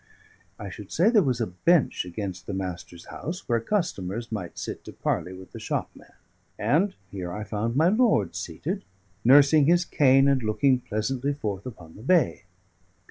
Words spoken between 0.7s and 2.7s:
should say there was a bench against the